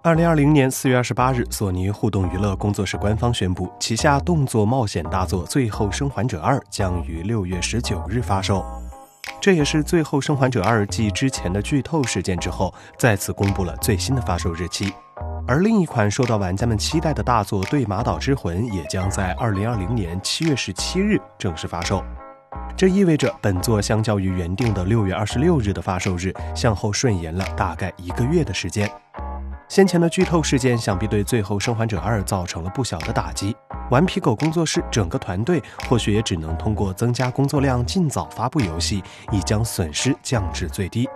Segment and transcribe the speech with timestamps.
[0.00, 8.64] 二零二零年四月二十八日，索尼互动娱乐工作室官方宣布，旗下动作冒险大作《最后生还者二》将于六月十九日发售。
[9.40, 14.94] 这也是《最后生还者二》继之前的剧透事件之后，再次公布了最新的发售日期。
[15.48, 22.04] 而另一款受到玩家们期待的大作《对马岛之魂》也将在二零二零年七月十七日正式发售。
[22.76, 28.88] 这意味着本作相较于原定的六月二十六日的发售日，向后顺延了大概一个月的时间。
[29.68, 33.54] 先前的剧透事件想必对《最后生还者二》造成了不小的打击。
[33.90, 41.06] 顽皮狗工作室整个团队或许也只能通过增加工作量，尽早发布游戏，以将损失降至最低。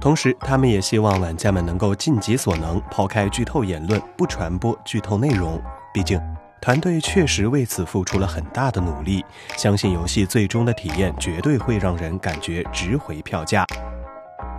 [0.00, 5.60] 同时，他们也希望玩家们能够尽己所能，抛开剧透言论，不传播剧透内容。
[5.92, 6.18] 毕竟，
[6.62, 9.22] 团队确实为此付出了很大的努力。
[9.58, 13.66] 相信游戏最终的体验绝对会让人感觉值回票价。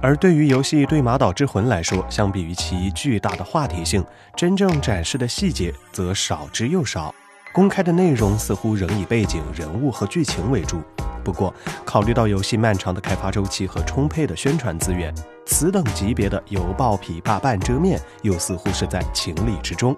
[0.01, 4.03] 而对于游戏《对马岛之魂》来说，相比于其巨大的话题性，
[4.35, 7.13] 真正展示的细节则少之又少。
[7.53, 10.81] 公开的内容似乎仍以背景、人物和剧情为主。
[11.23, 11.53] 不过，
[11.85, 15.13] 考虑到游戏漫长的开发周期和充沛的宣传资源，
[15.45, 19.95] 此等级别的犹抱琵琶半遮面，又似乎是在情理之中。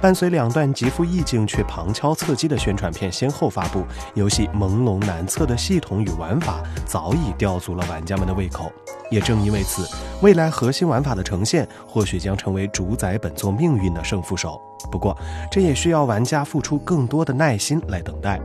[0.00, 8.70] 伴随两段极富意境却旁敲侧击的宣传片先后发布，游戏朦胧难测的系统与玩法早已吊足了玩家们的胃口。
[9.10, 9.88] 也正因为此，
[10.22, 14.60] 未来核心玩法的呈现或许将成为主宰本作命运的胜负手。
[14.90, 15.16] 不过，
[15.50, 18.40] 这也需要玩家付出更多的耐心来等待。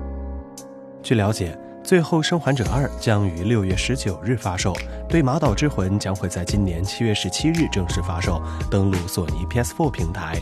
[1.03, 4.73] 据了解，《最后生还者二》将于六月十九日发售，
[5.07, 10.41] 《对马岛之魂》将会在今年七月十七日正式发售，登陆索尼 PS4 平台。